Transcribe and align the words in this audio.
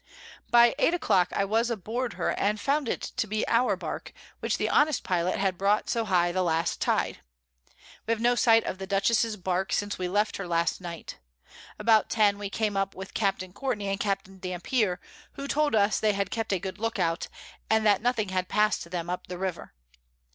By 0.49 0.73
8 0.79 0.95
a 0.95 0.97
Clock 0.97 1.31
I 1.31 1.45
was 1.45 1.69
aboard 1.69 2.13
her, 2.13 2.29
and 2.31 2.59
found 2.59 2.89
it 2.89 3.01
to 3.17 3.27
be 3.27 3.47
our 3.47 3.75
Bark, 3.75 4.13
which 4.39 4.57
the 4.57 4.67
honest 4.67 5.03
Pilot 5.03 5.37
had 5.37 5.59
brought 5.59 5.91
so 5.91 6.05
high 6.05 6.31
the 6.31 6.41
last 6.41 6.81
Tide. 6.81 7.19
We 8.07 8.11
have 8.13 8.19
no 8.19 8.33
sight 8.33 8.63
of 8.63 8.79
the 8.79 8.87
Dutchess's 8.87 9.37
Bark 9.37 9.71
since 9.71 9.99
we 9.99 10.07
left 10.07 10.37
her 10.37 10.47
last 10.47 10.81
Night. 10.81 11.19
About 11.77 12.09
10 12.09 12.39
we 12.39 12.49
came 12.49 12.75
up 12.75 12.95
with 12.95 13.13
Capt. 13.13 13.43
Courtney 13.53 13.89
and 13.89 13.99
Capt. 13.99 14.41
Dampier, 14.41 14.99
who 15.33 15.47
told 15.47 15.75
us 15.75 15.99
they 15.99 16.13
had 16.13 16.31
kept 16.31 16.51
a 16.51 16.57
good 16.57 16.79
Look 16.79 16.97
out, 16.97 17.27
and 17.69 17.85
that 17.85 18.01
nothing 18.01 18.29
had 18.29 18.49
pass'd 18.49 18.89
them 18.89 19.07
up 19.07 19.27
the 19.27 19.37
River. 19.37 19.71